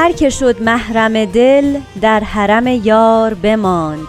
[0.00, 4.08] هر که شد محرم دل در حرم یار بماند.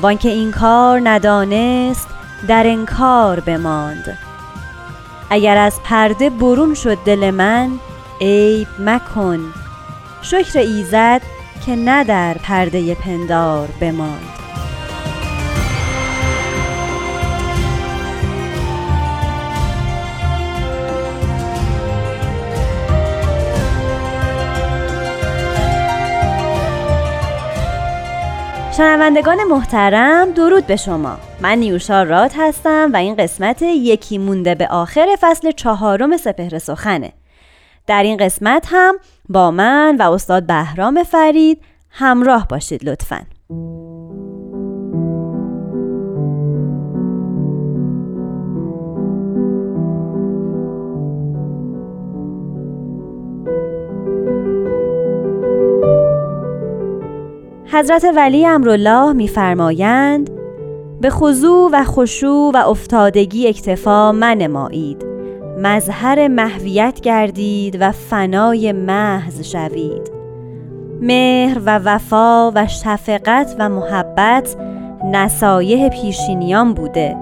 [0.00, 2.08] وانکه این کار ندانست
[2.48, 4.18] در انکار بماند.
[5.30, 7.70] اگر از پرده برون شد دل من
[8.20, 9.40] عیب مکن.
[10.22, 11.22] شکر ایزد
[11.66, 14.41] که نه در پرده پندار بماند.
[28.76, 31.18] شنوندگان محترم درود به شما.
[31.40, 37.12] من نیوشا راد هستم و این قسمت یکی مونده به آخر فصل چهارم سپهر سخنه.
[37.86, 38.94] در این قسمت هم
[39.28, 43.26] با من و استاد بهرام فرید همراه باشید لطفاً.
[57.72, 60.30] حضرت ولی امرالله میفرمایند
[61.00, 65.04] به خضوع و خشوع و افتادگی اکتفا منمایید.
[65.58, 70.12] مظهر محویت گردید و فنای محض شوید.
[71.00, 74.56] مهر و وفا و شفقت و محبت
[75.12, 77.16] نصایح پیشینیان بوده.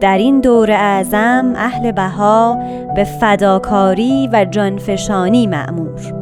[0.00, 2.58] در این دور اعظم اهل بها
[2.96, 6.19] به فداکاری و جانفشانی معمور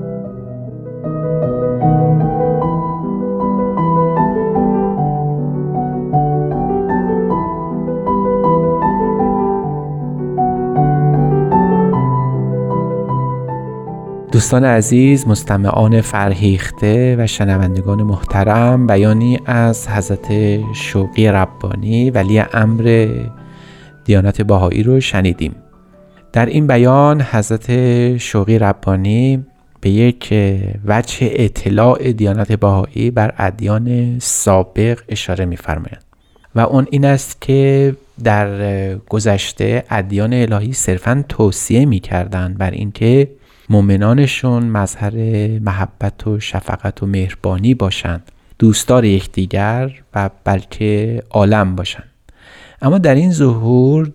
[14.39, 20.29] دوستان عزیز مستمعان فرهیخته و شنوندگان محترم بیانی از حضرت
[20.75, 23.09] شوقی ربانی ولی امر
[24.05, 25.55] دیانت باهایی رو شنیدیم.
[26.33, 29.47] در این بیان حضرت شوقی ربانی
[29.81, 30.35] به یک
[30.87, 36.05] وجه اطلاع دیانت باهایی بر ادیان سابق اشاره میفرمایند
[36.55, 37.95] و اون این است که
[38.25, 43.29] در گذشته ادیان الهی صرفا توصیه می‌کردند بر اینکه
[43.71, 45.15] مؤمنانشون مظهر
[45.59, 52.09] محبت و شفقت و مهربانی باشند دوستدار یکدیگر و بلکه عالم باشند
[52.83, 54.13] اما در این ظهور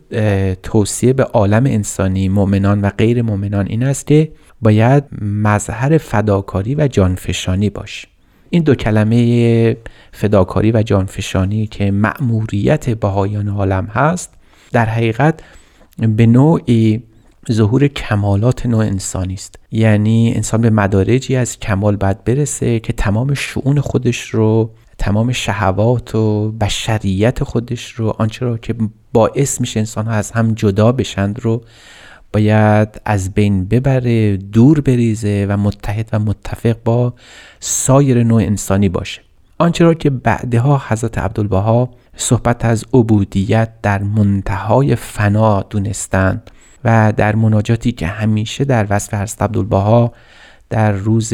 [0.63, 4.31] توصیه به عالم انسانی مؤمنان و غیر مؤمنان این است که
[4.61, 8.07] باید مظهر فداکاری و جانفشانی باشه
[8.49, 9.77] این دو کلمه
[10.11, 14.33] فداکاری و جانفشانی که مأموریت بهایان عالم هست
[14.71, 15.39] در حقیقت
[15.97, 17.03] به نوعی
[17.51, 19.59] ظهور کمالات نوع انسانی است.
[19.71, 26.15] یعنی انسان به مدارجی از کمال باید برسه که تمام شعون خودش رو تمام شهوات
[26.15, 28.75] و بشریت خودش رو آنچه را که
[29.13, 31.61] باعث میشه انسان ها از هم جدا بشند رو
[32.33, 37.13] باید از بین ببره دور بریزه و متحد و متفق با
[37.59, 39.21] سایر نوع انسانی باشه.
[39.57, 46.51] آنچه را که بعدها حضرت عبدالبها صحبت از عبودیت در منتهای فنا دونستند.
[46.85, 50.13] و در مناجاتی که همیشه در وصف حضرت عبدالبها
[50.69, 51.33] در روز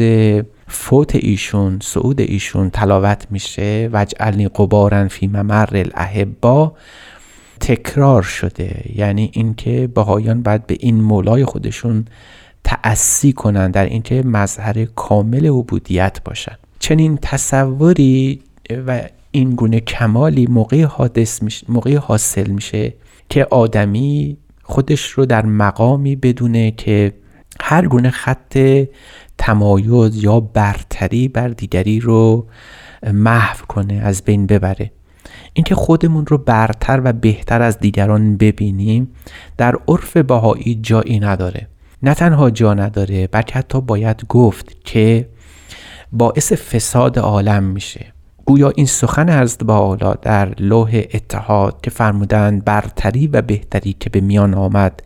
[0.68, 6.72] فوت ایشون صعود ایشون تلاوت میشه وجعلنی قبارن فی ممر الاحبا
[7.60, 8.84] تکرار شده.
[8.94, 12.04] یعنی اینکه بهایان باید به این مولای خودشون
[12.64, 18.42] تأسی کنند در اینکه مظهر کامل عبودیت باشند چنین تصوری
[18.86, 22.94] و این گونه کمالی موقع حادث میشه موقع حاصل میشه
[23.28, 24.36] که آدمی
[24.70, 27.12] خودش رو در مقامی بدونه که
[27.60, 28.58] هر گونه خط
[29.38, 32.46] تمایز یا برتری بر دیگری رو
[33.12, 34.92] محو کنه از بین ببره.
[35.52, 39.08] اینکه خودمون رو برتر و بهتر از دیگران ببینیم
[39.56, 41.68] در عرف باهایی جایی نداره.
[42.02, 45.28] نه تنها جا نداره بلکه حتی باید گفت که
[46.12, 48.12] باعث فساد عالم میشه.
[48.50, 54.20] گویا این سخن حضرت با در لوح اتحاد که فرمودند برتری و بهتری که به
[54.20, 55.02] میان آمد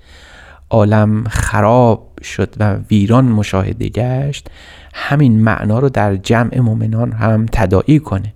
[0.71, 4.51] عالم خراب شد و ویران مشاهده گشت
[4.95, 8.35] همین معنا رو در جمع مؤمنان هم تداعی کنه.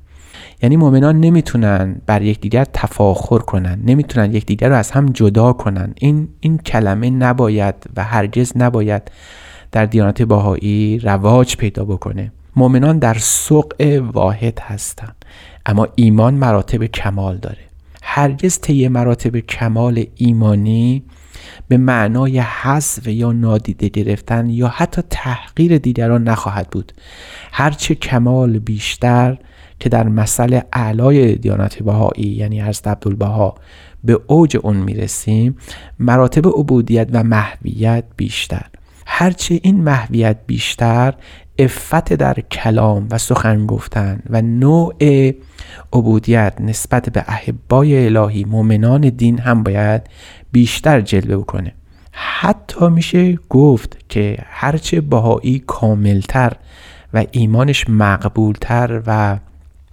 [0.62, 5.94] یعنی مؤمنان نمی‌تونن بر یکدیگر تفاخر کنن نمی‌تونن یکدیگر رو از هم جدا کنن.
[5.96, 9.02] این این کلمه نباید و هرگز نباید
[9.72, 12.32] در دیانت باهایی رواج پیدا بکنه.
[12.58, 13.72] مؤمنان در سوق
[14.12, 15.24] واحد هستند
[15.66, 17.58] اما ایمان مراتب کمال داره.
[18.02, 21.02] هرگز طی مراتب کمال ایمانی
[21.68, 26.92] به معنای حذف یا نادیده گرفتن یا حتی تحقیر دیگران نخواهد بود.
[27.52, 29.38] هرچه کمال بیشتر
[29.80, 33.54] که در مسئله اعلای دیانت بهایی یعنی از عبدالبها
[34.04, 35.56] به اوج اون می‌رسیم
[35.98, 38.66] مراتب عبودیت و محویت بیشتر.
[39.06, 41.14] هرچه این محویت بیشتر
[41.58, 44.94] افت در کلام و سخن گفتن و نوع
[45.92, 50.02] عبودیت نسبت به احبای الهی مؤمنان دین هم باید
[50.52, 51.72] بیشتر جلوه بکنه.
[52.12, 56.52] حتی میشه گفت که هرچه بهایی کاملتر
[57.14, 59.38] و ایمانش مقبولتر و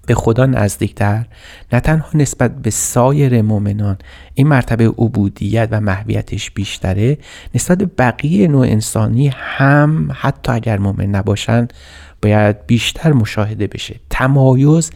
[0.06, 1.26] به خدا نزدیکتر
[1.74, 3.98] نه تنها نسبت به سایر مؤمنان
[4.34, 7.18] این مرتبه عبودیت و محویتش بیشتره
[7.56, 11.74] نسبت به بقیه نوع انسانی هم حتی اگر مؤمن نباشند
[12.22, 13.96] باید بیشتر مشاهده بشه.
[14.10, 14.92] تمایز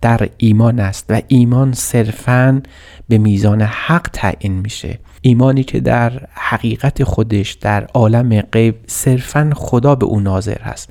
[0.00, 2.62] در ایمان است و ایمان صرفا
[3.08, 4.98] به میزان حق تعیین میشه.
[5.20, 10.90] ایمانی که در حقیقت خودش در عالم غیب صرفا خدا به او ناظر هست.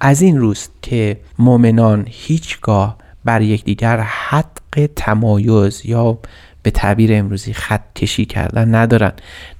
[0.00, 6.18] از این روست که مؤمنان هیچگاه بر یکدیگر حق تمایز یا
[6.62, 9.12] به تعبیر امروزی خط کشی کردن ندارن.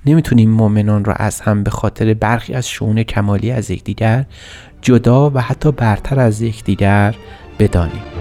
[0.06, 4.24] نمی‌تونیم مؤمنان را از هم به خاطر برخی از شعون کمالی از یکدیگر
[4.82, 7.14] جدا و حتی برتر از یکدیگر
[7.58, 8.19] بدانیم.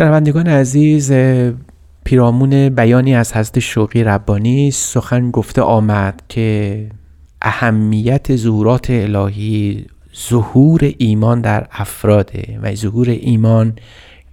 [0.00, 1.12] شنوندگان عزیز
[2.04, 6.86] پیرامون بیانی از حضرت شوقی ربانی سخن گفته آمد که
[7.42, 9.86] اهمیت ظهورات الهی
[10.28, 13.72] ظهور ایمان در افراده و ظهور ایمان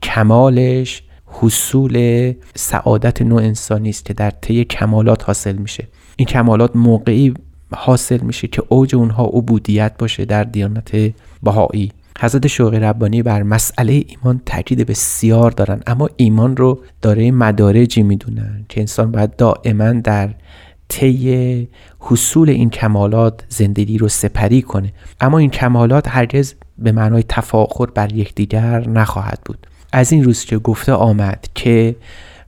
[0.03, 5.87] کمالش حصول سعادت نوع انسانی است که در طی کمالات حاصل میشه.
[6.15, 7.33] این کمالات موقعی
[7.71, 10.91] حاصل میشه که اوج اونها عبودیت باشه در دیانت
[11.43, 11.91] بهایی.
[12.19, 18.65] حضرت شوقی ربانی بر مسئله ایمان تاکید بسیار دارن اما ایمان رو داره مدارجی می‌دونن
[18.69, 20.29] که انسان باید دائما در
[20.89, 21.67] طی
[21.99, 24.93] حصول این کمالات زندگی رو سپری کنه.
[25.21, 29.67] اما این کمالات هرگز به معنای تفاخر بر یکدیگر نخواهد بود.
[29.93, 31.95] از این روز که گفته آمد که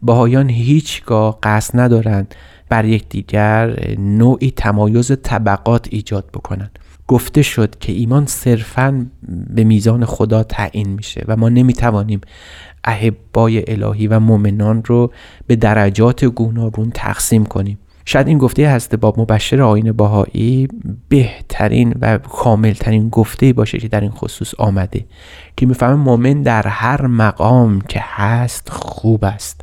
[0.01, 2.35] باهایان هیچگاه قصد ندارند
[2.69, 6.79] بر یکدیگر نوعی تمایز طبقات ایجاد بکنند.
[7.09, 9.05] گفته شد که ایمان صرفا
[9.49, 12.21] به میزان خدا تعیین میشه و ما نمی‌توانیم
[12.83, 15.11] احبای الهی و مؤمنان رو
[15.47, 17.79] به درجات گوناگون تقسیم کنیم.
[18.05, 20.67] شاید این گفته هست باب مبشر آین باهایی
[21.09, 25.05] بهترین و کاملترین گفته باشه که در این خصوص آمده
[25.57, 29.61] که می‌فهمه مؤمن در هر مقام که هست خوب است.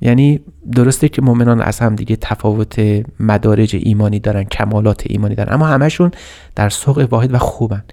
[0.00, 0.40] یعنی
[0.72, 6.10] درسته که مؤمنان از هم دیگه تفاوت مدارج ایمانی دارن کمالات ایمانی دارن اما همشون
[6.56, 7.84] در سوق واحد و خوبن.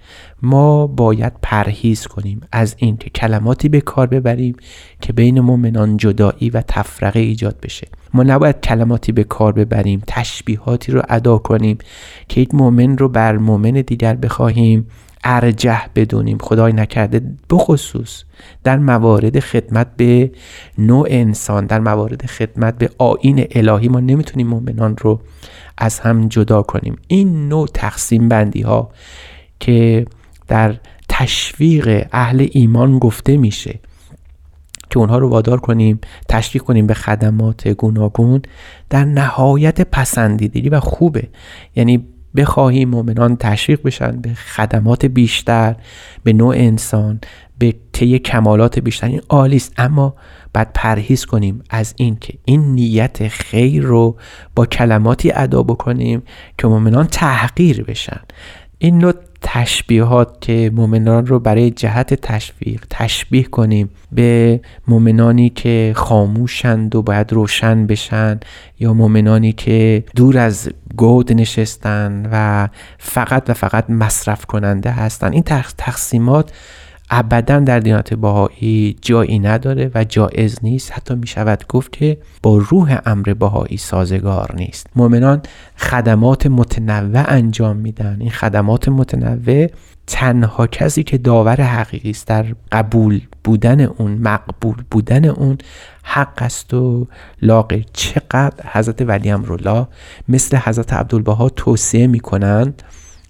[0.42, 4.56] ما باید پرهیز کنیم از این که کلماتی به کار ببریم
[5.00, 7.88] که بین مؤمنان جدایی و تفرقه ایجاد بشه.
[8.14, 11.78] ما نباید کلماتی به کار ببریم تشبیهاتی رو ادا کنیم
[12.28, 14.86] که یک مؤمن رو بر مؤمن دیگر بخواهیم
[15.24, 16.38] ارجح بدونیم.
[16.38, 17.20] خدای نکرده.
[17.50, 18.24] بخصوص
[18.64, 20.32] در موارد خدمت به
[20.78, 25.20] نوع انسان در موارد خدمت به آین الهی ما نمی‌تونیم مؤمنان رو
[25.78, 26.96] از هم جدا کنیم.
[27.06, 28.90] این نوع تقسیم بندی ها
[29.60, 30.06] که
[30.48, 30.76] در
[31.08, 33.80] تشویق اهل ایمان گفته میشه
[34.90, 38.42] که اونها رو وادار کنیم تشویق کنیم به خدمات گوناگون
[38.90, 41.28] در نهایت پسندیدگی و خوبه.
[41.76, 45.76] یعنی بخواهیم مؤمنان تشویق بشن به خدمات بیشتر
[46.24, 47.20] به نوع انسان
[47.58, 49.06] به طی کمالات بیشتر.
[49.06, 49.72] این عالی است.
[49.76, 50.14] اما
[50.52, 54.16] بعد پرهیز کنیم از این که این نیت خیر رو
[54.54, 56.22] با کلماتی ادا بکنیم
[56.58, 58.20] که مؤمنان تحقیر بشن.
[58.78, 59.12] این نوع
[59.42, 67.32] تشبیهات که مؤمنان رو برای جهت تشویق تشبیه کنیم به مؤمنانی که خاموشند و باید
[67.32, 68.40] روشن بشن
[68.78, 72.68] یا مؤمنانی که دور از گود نشستن و
[72.98, 75.32] فقط و فقط مصرف کننده هستن.
[75.32, 75.42] این
[75.78, 76.52] تقسیمات
[77.14, 80.92] ابدا در دیانت باهایی جایی نداره و جایز نیست.
[80.92, 84.86] حتی می شود گفت که با روح امر باهایی سازگار نیست.
[84.96, 85.42] مؤمنان
[85.76, 88.16] خدمات متنوع انجام میدن.
[88.20, 89.66] این خدمات متنوع
[90.06, 95.58] تنها کسی که داور حقیقی است در قبول بودن اون مقبول بودن اون
[96.02, 97.06] حق است و
[97.42, 99.86] لاغ چقدر حضرت ولی امرالله
[100.28, 102.82] مثل حضرت عبدالبها توصیه می‌کنند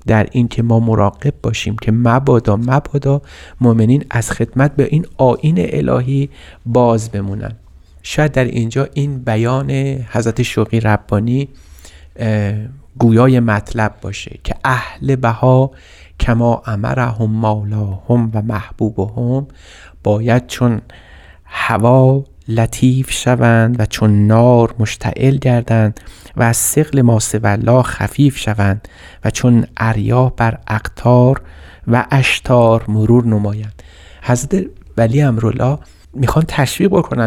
[0.07, 3.23] در این که ما مراقب باشیم که مبادا مبادا
[3.61, 6.31] مؤمنین از خدمت به این آین الهی
[6.67, 7.53] باز بمونن.
[8.03, 9.71] شاید در اینجا این بیان
[10.11, 11.49] حضرت شوقی ربانی
[12.99, 15.71] گویای مطلب باشه که اهل بها
[16.21, 19.47] کما امرهم مولاهم و محبوبهم
[20.03, 20.81] باید چون
[21.45, 26.01] هوا لطیف شوند و چون نار مشتعل گردند
[26.37, 28.89] و از سقل ماسولا خفیف شوند
[29.25, 31.43] و چون اریاه بر اقتار
[31.89, 33.83] و اشتار مرور نمایند.
[34.23, 34.65] حضرت
[34.97, 35.79] ولی امرالله
[36.15, 37.27] می‌خوان تشویق بکنن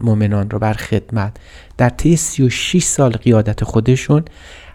[0.00, 1.36] مؤمنان رو بر خدمت.
[1.76, 4.24] در طی 36 سال قیادت خودشون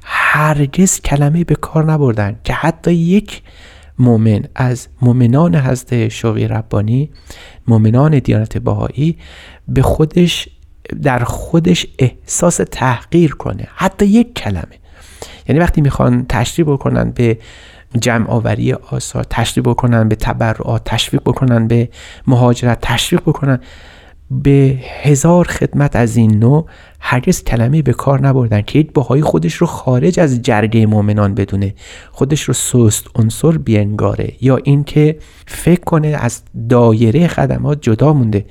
[0.04, 3.42] هرگز کلمه به کار نبردن که حتی یک
[4.02, 4.44] مؤمن.
[4.56, 7.10] از مؤمنان حضرت شوقی ربانی
[7.68, 9.18] مؤمنان دیانت باهایی
[9.68, 10.50] به خودش
[11.04, 13.68] در خودش احساس تحقیر کنه.
[13.76, 14.82] حتی یک کلمه.
[15.48, 17.38] یعنی وقتی می‌خوان تشریح بکنن به
[18.02, 21.90] جمع آوری آثار تشریح بکنن به تبرعات تشویق بکنن به
[22.28, 23.60] مهاجرت تشویق بکنن
[24.32, 26.66] به هزار خدمت از این نوع
[27.00, 31.74] هرگز کلمه به کار نبردن که یک باهایی خودش رو خارج از جرگه مؤمنان بدونه
[32.12, 38.46] خودش رو سست عنصر بینگاره یا اینکه فکر کنه از دایره خدمات جدا مونده.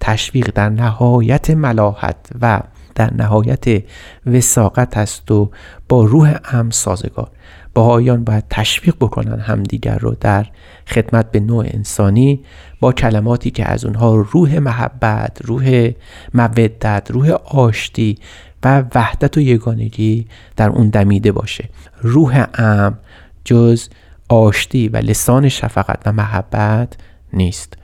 [0.00, 2.60] تشویق در نهایت ملاحت و
[2.94, 3.82] در نهایت
[4.26, 5.50] وساقت است و
[5.88, 7.30] با روح هم سازگار.
[7.76, 10.46] باهایان باید تشویق بکنن همدیگر رو در
[10.86, 12.44] خدمت به نوع انسانی
[12.80, 15.90] با کلماتی که از اونها روح محبت روح
[16.34, 18.18] مودت روح آشتی
[18.64, 21.68] و وحدت و یگانگی در اون دمیده باشه.
[22.02, 22.98] روح ام
[23.44, 23.88] جز
[24.28, 26.96] آشتی و لسان شفقت و محبت
[27.32, 27.76] نیست.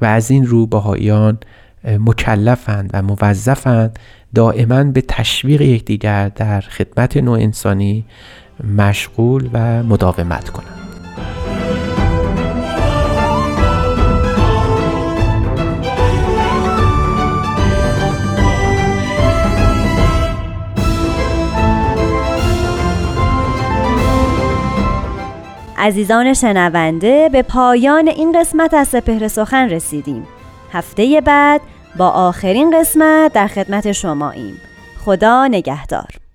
[0.00, 1.38] و از این رو باهایان
[1.84, 3.98] مکلفند و موظفند
[4.34, 8.04] دائما به تشویق یکدیگر در خدمت نوع انسانی
[8.64, 10.76] مشغول و مداومت کنند.
[25.78, 30.26] عزیزان شنونده به پایان این قسمت از سپهر سخن رسیدیم.
[30.72, 31.60] هفته بعد
[31.96, 34.60] با آخرین قسمت در خدمت شماییم.
[35.04, 36.25] خدا نگهدار.